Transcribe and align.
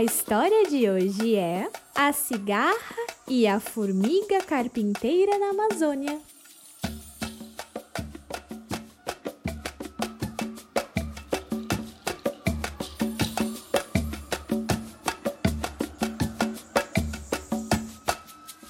A 0.00 0.02
história 0.02 0.66
de 0.66 0.88
hoje 0.88 1.36
é 1.36 1.68
A 1.94 2.10
Cigarra 2.10 2.96
e 3.28 3.46
a 3.46 3.60
Formiga 3.60 4.40
Carpinteira 4.40 5.38
na 5.38 5.50
Amazônia. 5.50 6.18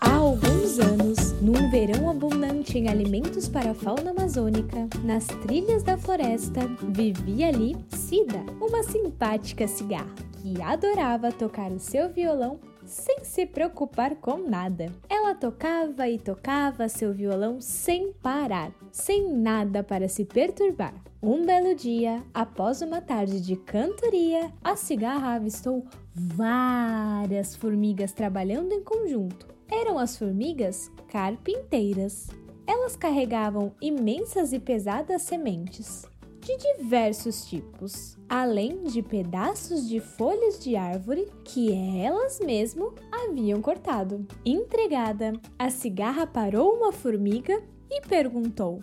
Há 0.00 0.12
alguns 0.12 0.80
anos, 0.80 1.40
num 1.40 1.70
verão 1.70 2.10
abundante 2.10 2.76
em 2.76 2.88
alimentos 2.88 3.48
para 3.48 3.70
a 3.70 3.74
fauna 3.74 4.10
amazônica, 4.10 4.88
nas 5.04 5.28
trilhas 5.46 5.84
da 5.84 5.96
floresta, 5.96 6.62
vivia 6.88 7.46
ali 7.46 7.76
Cida, 7.90 8.44
uma 8.60 8.82
simpática 8.82 9.68
cigarra, 9.68 10.31
que 10.42 10.60
adorava 10.60 11.30
tocar 11.30 11.70
o 11.70 11.78
seu 11.78 12.08
violão 12.12 12.58
sem 12.84 13.22
se 13.22 13.46
preocupar 13.46 14.16
com 14.16 14.38
nada. 14.38 14.92
Ela 15.08 15.36
tocava 15.36 16.08
e 16.08 16.18
tocava 16.18 16.88
seu 16.88 17.14
violão 17.14 17.60
sem 17.60 18.12
parar, 18.14 18.72
sem 18.90 19.32
nada 19.32 19.84
para 19.84 20.08
se 20.08 20.24
perturbar. 20.24 20.92
Um 21.22 21.46
belo 21.46 21.76
dia, 21.76 22.20
após 22.34 22.82
uma 22.82 23.00
tarde 23.00 23.40
de 23.40 23.54
cantoria, 23.54 24.52
a 24.64 24.74
cigarra 24.74 25.34
avistou 25.34 25.86
várias 26.12 27.54
formigas 27.54 28.12
trabalhando 28.12 28.72
em 28.72 28.82
conjunto. 28.82 29.46
Eram 29.70 29.96
as 29.96 30.18
formigas 30.18 30.90
carpinteiras. 31.08 32.26
Elas 32.66 32.96
carregavam 32.96 33.72
imensas 33.80 34.52
e 34.52 34.58
pesadas 34.58 35.22
sementes 35.22 36.10
de 36.42 36.56
diversos 36.56 37.44
tipos, 37.44 38.18
além 38.28 38.82
de 38.82 39.00
pedaços 39.00 39.88
de 39.88 40.00
folhas 40.00 40.58
de 40.58 40.74
árvore 40.74 41.28
que 41.44 41.72
elas 41.72 42.40
mesmo 42.40 42.94
haviam 43.12 43.62
cortado. 43.62 44.26
Entregada, 44.44 45.32
a 45.56 45.70
cigarra 45.70 46.26
parou 46.26 46.74
uma 46.74 46.90
formiga 46.90 47.62
e 47.88 48.00
perguntou: 48.00 48.80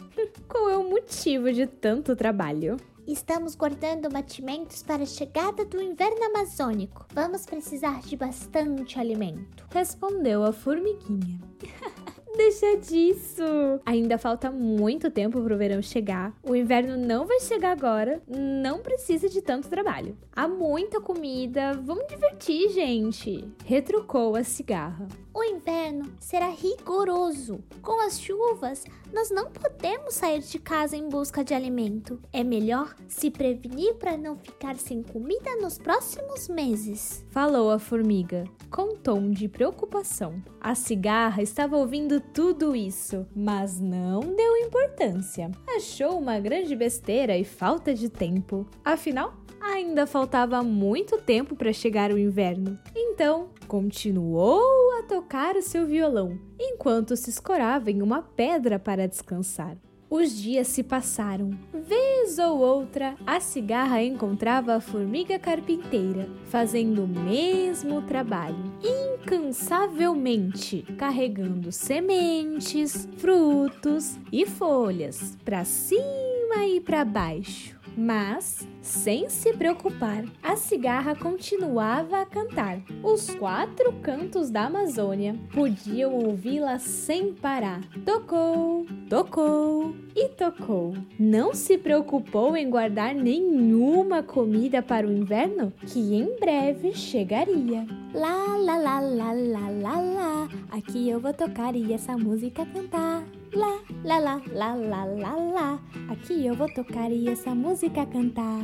Qual 0.48 0.70
é 0.70 0.78
o 0.78 0.90
motivo 0.90 1.52
de 1.52 1.68
tanto 1.68 2.16
trabalho? 2.16 2.78
Estamos 3.06 3.56
guardando 3.56 4.12
mantimentos 4.12 4.82
para 4.82 5.04
a 5.04 5.06
chegada 5.06 5.66
do 5.66 5.82
inverno 5.82 6.24
amazônico. 6.26 7.08
Vamos 7.14 7.46
precisar 7.46 8.02
de 8.02 8.16
bastante 8.16 9.00
alimento. 9.00 9.66
Respondeu 9.72 10.44
a 10.44 10.54
formiguinha. 10.54 11.42
Deixa 12.40 12.78
disso! 12.78 13.44
Ainda 13.86 14.18
falta 14.18 14.50
muito 14.50 15.12
tempo 15.12 15.42
para 15.42 15.54
o 15.54 15.58
verão 15.58 15.82
chegar. 15.82 16.34
O 16.42 16.56
inverno 16.56 16.96
não 16.96 17.26
vai 17.26 17.42
chegar 17.42 17.74
agora. 17.74 18.24
Não 18.26 18.80
precisa 18.80 19.28
de 19.28 19.42
tanto 19.42 19.68
trabalho. 19.68 20.18
Há 20.34 20.48
muita 20.48 21.02
comida. 21.02 21.74
Vamos 21.74 22.08
divertir, 22.08 22.70
gente! 22.70 23.46
Retrucou 23.66 24.38
a 24.38 24.44
cigarra. 24.46 25.06
O 25.40 25.44
inverno 25.46 26.12
será 26.20 26.50
rigoroso. 26.50 27.64
Com 27.82 28.06
as 28.06 28.20
chuvas, 28.20 28.84
nós 29.14 29.32
não 29.32 29.50
podemos 29.50 30.16
sair 30.16 30.42
de 30.42 30.60
casa 30.60 30.98
em 30.98 31.08
busca 31.08 31.46
de 31.46 31.54
alimento. 31.54 32.20
É 32.34 32.44
melhor 32.44 32.94
se 33.08 33.32
prevenir 33.32 33.94
para 33.94 34.18
não 34.18 34.36
ficar 34.36 34.76
sem 34.76 35.02
comida 35.02 35.56
nos 35.62 35.78
próximos 35.78 36.50
meses. 36.50 37.26
Falou 37.30 37.72
a 37.72 37.80
formiga, 37.80 38.44
com 38.70 38.98
tom 38.98 39.32
de 39.32 39.48
preocupação. 39.48 40.44
A 40.60 40.76
cigarra 40.76 41.42
estava 41.42 41.78
ouvindo 41.78 42.20
tudo 42.20 42.76
isso, 42.76 43.26
mas 43.34 43.80
não 43.80 44.20
deu 44.20 44.58
importância. 44.58 45.50
Achou 45.74 46.20
uma 46.20 46.38
grande 46.38 46.76
besteira 46.76 47.38
e 47.38 47.46
falta 47.46 47.94
de 47.94 48.10
tempo. 48.10 48.68
Afinal, 48.84 49.36
ainda 49.62 50.06
faltava 50.06 50.62
muito 50.62 51.18
tempo 51.18 51.56
para 51.56 51.72
chegar 51.72 52.12
o 52.12 52.18
inverno. 52.18 52.78
Então, 52.94 53.52
continuou 53.70 54.89
tocar 55.10 55.56
o 55.56 55.62
seu 55.64 55.88
violão, 55.88 56.38
enquanto 56.60 57.18
se 57.18 57.32
escorava 57.32 57.90
em 57.90 58.04
uma 58.04 58.22
pedra 58.22 58.78
para 58.78 59.08
descansar. 59.08 59.76
Os 60.08 60.38
dias 60.38 60.68
se 60.68 60.84
passaram. 60.84 61.50
Vez 61.74 62.38
ou 62.40 62.60
outra, 62.60 63.16
a 63.26 63.40
cigarra 63.40 64.04
encontrava 64.04 64.76
a 64.76 64.82
formiga 64.82 65.40
carpinteira, 65.40 66.30
fazendo 66.46 67.04
o 67.04 67.08
mesmo 67.08 68.04
trabalho, 68.04 68.72
incansavelmente, 68.84 70.84
carregando 70.98 71.72
sementes, 71.72 73.10
frutos 73.18 74.20
e 74.32 74.46
folhas 74.46 75.36
para 75.44 75.66
cima 75.66 76.39
e 76.58 76.80
para 76.80 77.06
baixo. 77.06 77.80
Mas, 77.98 78.68
sem 78.82 79.30
se 79.30 79.52
preocupar, 79.54 80.24
a 80.42 80.56
cigarra 80.56 81.16
continuava 81.16 82.22
a 82.22 82.26
cantar. 82.26 82.82
Os 83.04 83.30
quatro 83.32 83.92
cantos 84.02 84.50
da 84.50 84.68
Amazônia 84.68 85.36
podiam 85.54 86.14
ouvi-la 86.14 86.80
sem 86.80 87.34
parar. 87.34 87.82
Tocou, 88.06 88.86
tocou 89.10 89.94
e 90.16 90.30
tocou. 90.30 90.94
Não 91.20 91.54
se 91.54 91.78
preocupou 91.78 92.56
em 92.56 92.70
guardar 92.70 93.14
nenhuma 93.14 94.24
comida 94.24 94.82
para 94.82 95.06
o 95.06 95.12
inverno, 95.12 95.74
que 95.86 96.00
em 96.00 96.40
breve 96.40 96.94
chegaria. 96.94 97.86
Lá, 98.14 98.56
lá, 98.58 98.78
lá, 98.78 99.00
lá, 99.00 99.34
lá, 99.34 99.70
lá, 99.70 100.02
lá. 100.02 100.50
Aqui 100.72 101.10
eu 101.10 101.20
vou 101.20 101.34
tocar 101.34 101.76
e 101.76 101.92
essa 101.92 102.18
música 102.18 102.66
cantar. 102.66 103.24
Lá, 103.54 103.80
lá, 104.04 104.20
lá, 104.20 104.42
lá, 104.54 104.74
lá, 104.76 105.06
lá, 105.06 105.36
lá. 105.36 105.80
Aqui 106.10 106.46
eu 106.46 106.54
vou 106.54 106.72
tocar 106.72 107.12
e 107.12 107.28
essa 107.28 107.56
música 107.56 108.06
cantar. 108.06 108.64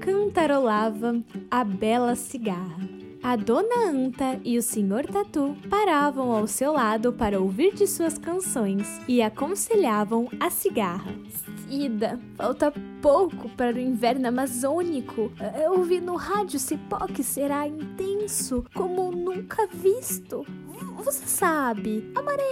Cantarolava 0.00 1.22
a 1.50 1.64
bela 1.64 2.14
cigarra. 2.14 2.86
A 3.22 3.34
dona 3.34 3.88
Anta 3.88 4.38
e 4.44 4.58
o 4.58 4.62
senhor 4.62 5.06
Tatu 5.06 5.56
paravam 5.70 6.30
ao 6.30 6.46
seu 6.46 6.72
lado 6.72 7.12
para 7.12 7.40
ouvir 7.40 7.74
de 7.74 7.86
suas 7.86 8.18
canções 8.18 9.00
e 9.08 9.22
aconselhavam 9.22 10.28
a 10.38 10.50
cigarra. 10.50 11.12
Cida, 11.66 12.20
falta 12.36 12.72
pouco 13.02 13.48
para 13.56 13.74
o 13.74 13.80
inverno 13.80 14.28
amazônico. 14.28 15.32
Eu 15.60 15.72
ouvi 15.72 16.00
no 16.00 16.14
rádio 16.14 16.60
Cipó 16.60 17.06
que 17.06 17.24
será 17.24 17.66
intenso, 17.66 18.64
como 18.74 19.10
nunca 19.10 19.66
visto. 19.66 20.46
Você 21.04 21.26
sabe, 21.26 22.10
a 22.14 22.22
maré 22.22 22.42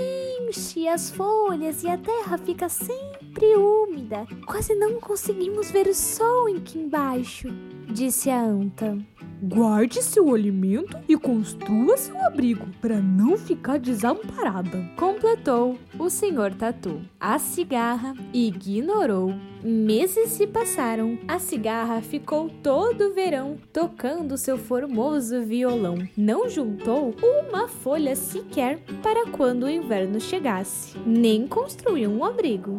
enche 0.48 0.86
as 0.86 1.10
folhas 1.10 1.82
e 1.82 1.88
a 1.88 1.98
terra 1.98 2.38
fica 2.38 2.68
sempre 2.68 3.56
úmida. 3.56 4.26
Quase 4.46 4.74
não 4.74 5.00
conseguimos 5.00 5.70
ver 5.70 5.88
o 5.88 5.94
sol 5.94 6.54
aqui 6.54 6.78
embaixo, 6.78 7.48
disse 7.92 8.30
a 8.30 8.40
anta. 8.40 8.96
Guarde 9.42 10.02
seu 10.02 10.34
alimento 10.34 10.96
e 11.06 11.18
construa 11.18 11.98
seu 11.98 12.18
abrigo 12.24 12.66
para 12.80 12.98
não 12.98 13.36
ficar 13.36 13.78
desamparada. 13.78 14.88
Completou 14.96 15.76
o 15.98 16.08
senhor 16.08 16.54
Tatu. 16.54 17.02
A 17.20 17.38
cigarra 17.38 18.14
ignorou. 18.32 19.34
Meses 19.62 20.30
se 20.30 20.46
passaram. 20.46 21.18
A 21.28 21.38
cigarra 21.38 22.00
ficou 22.00 22.48
todo 22.62 23.08
o 23.08 23.14
verão 23.14 23.58
tocando 23.72 24.38
seu 24.38 24.56
formoso 24.56 25.42
violão. 25.42 25.96
Não 26.16 26.48
juntou 26.48 27.14
uma 27.22 27.68
folha 27.68 28.13
sequer 28.14 28.78
para 29.02 29.26
quando 29.30 29.64
o 29.64 29.70
inverno 29.70 30.20
chegasse. 30.20 30.98
Nem 31.06 31.46
construiu 31.46 32.10
um 32.10 32.24
abrigo. 32.24 32.78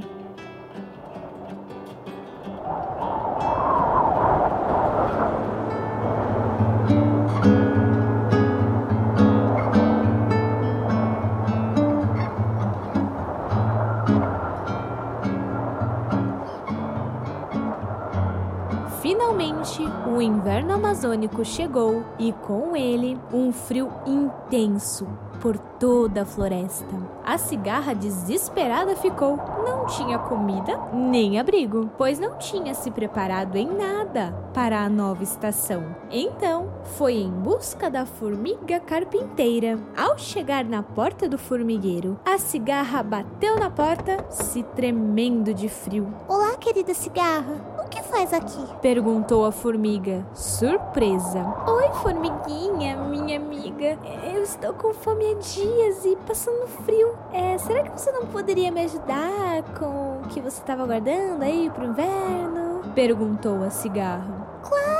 Finalmente, 19.66 19.82
o 20.08 20.22
inverno 20.22 20.74
amazônico 20.74 21.44
chegou 21.44 22.04
e 22.20 22.32
com 22.32 22.76
ele 22.76 23.20
um 23.34 23.52
frio 23.52 23.92
intenso 24.06 25.08
por 25.42 25.58
toda 25.58 26.22
a 26.22 26.26
floresta. 26.26 26.96
A 27.24 27.38
cigarra 27.38 27.94
desesperada 27.94 28.96
ficou. 28.96 29.38
Não 29.66 29.86
tinha 29.88 30.20
comida 30.20 30.80
nem 30.94 31.40
abrigo, 31.40 31.90
pois 31.98 32.20
não 32.20 32.38
tinha 32.38 32.74
se 32.74 32.92
preparado 32.92 33.56
em 33.56 33.68
nada 33.68 34.32
para 34.54 34.84
a 34.84 34.90
nova 34.90 35.24
estação. 35.24 35.96
Então, 36.12 36.72
foi 36.98 37.16
em 37.16 37.30
busca 37.30 37.90
da 37.90 38.06
formiga 38.06 38.80
carpinteira. 38.80 39.80
Ao 39.98 40.18
chegar 40.18 40.64
na 40.64 40.84
porta 40.84 41.28
do 41.28 41.38
formigueiro, 41.38 42.20
a 42.24 42.38
cigarra 42.38 43.02
bateu 43.02 43.60
na 43.60 43.70
porta, 43.70 44.26
se 44.30 44.64
tremendo 44.64 45.54
de 45.54 45.68
frio. 45.68 46.14
Olá, 46.28 46.56
querida 46.58 46.94
cigarra. 46.94 47.75
O 47.96 47.98
que 47.98 48.04
faz 48.10 48.34
aqui? 48.34 48.62
Perguntou 48.82 49.46
a 49.46 49.54
formiga, 49.54 50.26
surpresa. 50.34 51.40
Oi, 51.66 51.90
formiguinha, 52.02 52.98
minha 52.98 53.38
amiga. 53.38 53.98
Eu 54.34 54.44
estou 54.44 54.74
com 54.74 54.94
fome 54.94 55.32
há 55.32 55.36
dias 55.36 56.04
e 56.04 56.18
passando 56.28 56.68
frio. 56.84 57.16
É, 57.32 57.58
será 57.58 57.84
que 57.84 57.98
você 57.98 58.12
não 58.12 58.26
poderia 58.28 58.70
me 58.70 58.82
ajudar 58.82 59.64
com 59.80 60.20
o 60.20 60.28
que 60.28 60.42
você 60.42 60.60
estava 60.60 60.86
guardando 60.86 61.42
aí 61.42 61.72
pro 61.74 61.86
inverno? 61.86 62.82
Perguntou 62.94 63.64
a 63.64 63.70
cigarra. 63.70 64.46
Claro, 64.62 64.95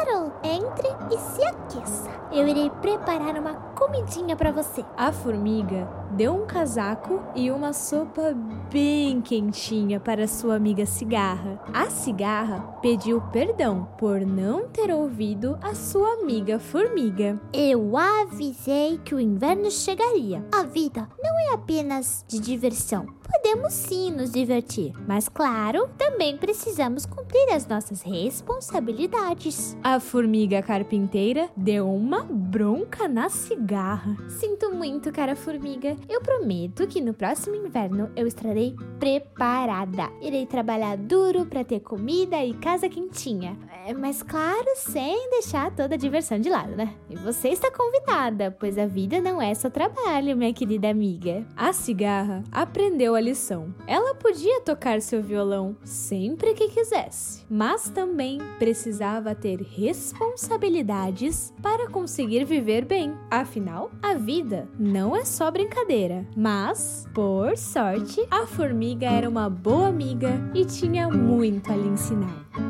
Entre 0.46 0.88
e 1.12 1.18
se 1.18 1.44
aqueça. 1.44 2.10
Eu 2.32 2.48
irei 2.48 2.70
preparar 2.70 3.36
uma 3.40 3.54
comidinha 3.76 4.36
para 4.36 4.52
você. 4.52 4.86
A 4.96 5.12
formiga 5.12 5.88
deu 6.12 6.36
um 6.36 6.46
casaco 6.46 7.22
e 7.36 7.50
uma 7.50 7.74
sopa 7.74 8.34
bem 8.72 9.22
quentinha 9.22 10.00
para 10.00 10.28
sua 10.28 10.56
amiga 10.56 10.86
cigarra. 10.86 11.60
A 11.74 11.90
cigarra 11.90 12.62
pediu 12.82 13.22
perdão 13.32 13.88
por 13.98 14.22
não 14.22 14.68
ter 14.68 14.92
ouvido 14.92 15.58
a 15.62 15.74
sua 15.74 16.14
amiga 16.14 16.60
formiga. 16.60 17.40
Eu 17.52 17.98
avisei 17.98 19.00
que 19.00 19.16
o 19.16 19.20
inverno 19.20 19.72
chegaria. 19.72 20.46
A 20.54 20.64
vida 20.64 21.10
não 21.22 21.40
é 21.40 21.54
apenas 21.54 22.24
de 22.28 22.40
diversão. 22.40 23.08
Podemos 23.56 23.74
sim 23.74 24.12
nos 24.12 24.32
divertir, 24.32 24.92
mas 25.08 25.30
claro, 25.30 25.88
também 25.98 26.36
precisamos 26.36 27.06
cumprir 27.06 27.54
as 27.54 27.66
nossas 27.66 28.02
responsabilidades. 28.02 29.78
A 29.82 29.98
formiga 29.98 30.62
carpinteira 30.62 31.50
deu 31.56 31.90
uma 31.90 32.22
bronca 32.22 33.08
na 33.08 33.30
cigarra. 33.30 34.18
Sinto 34.28 34.76
muito, 34.76 35.10
cara 35.10 35.38
formiga. 35.38 35.96
Eu 36.10 36.20
prometo 36.20 36.86
que 36.86 37.00
no 37.00 37.14
próximo 37.14 37.56
inverno 37.56 38.12
eu 38.14 38.28
estarei 38.28 38.76
preparada. 39.00 40.12
Irei 40.22 40.46
trabalhar 40.46 40.98
duro 40.98 41.46
para 41.46 41.64
ter 41.64 41.80
comida 41.80 42.44
e 42.44 42.54
casa 42.56 42.90
quentinha. 42.90 43.58
É, 43.86 43.94
mas 43.94 44.22
claro, 44.22 44.68
sem 44.76 45.30
deixar 45.30 45.74
toda 45.74 45.96
a 45.96 45.98
diversão 45.98 46.40
de 46.40 46.50
lado, 46.50 46.76
né? 46.76 46.94
E 47.10 47.16
você 47.16 47.50
está 47.50 47.72
convidada, 47.72 48.52
pois 48.60 48.78
a 48.78 48.86
vida 48.86 49.22
não 49.22 49.42
é 49.42 49.54
só 49.54 49.70
trabalho, 49.70 50.36
minha 50.36 50.54
querida 50.54 50.90
amiga. 50.90 51.46
A 51.56 51.72
cigarra 51.72 52.44
aprendeu 52.52 53.16
a 53.16 53.22
lição. 53.22 53.45
Ela 53.86 54.16
podia 54.16 54.62
tocar 54.62 55.02
seu 55.02 55.22
violão 55.22 55.76
sempre 55.84 56.54
que 56.54 56.70
quisesse, 56.70 57.46
mas 57.50 57.90
também 57.90 58.40
precisava 58.58 59.36
ter 59.36 59.62
responsabilidades 59.62 61.54
para 61.62 61.90
conseguir 61.90 62.46
viver 62.46 62.86
bem. 62.86 63.14
Afinal, 63.30 63.92
a 64.02 64.16
vida 64.16 64.68
não 64.80 65.16
é 65.16 65.24
só 65.24 65.52
brincadeira. 65.52 66.26
Mas, 66.36 67.08
por 67.14 67.56
sorte, 67.58 68.26
a 68.32 68.48
formiga 68.48 69.08
era 69.08 69.30
uma 69.30 69.50
boa 69.50 69.88
amiga 69.88 70.32
e 70.54 70.66
tinha 70.66 71.10
muito 71.10 71.72
a 71.72 71.76
lhe 71.76 71.88
ensinar. 71.88 72.65